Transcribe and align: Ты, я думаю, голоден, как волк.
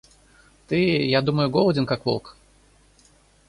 Ты, 0.67 0.97
я 1.11 1.21
думаю, 1.21 1.51
голоден, 1.51 1.85
как 1.85 2.07
волк. 2.07 2.35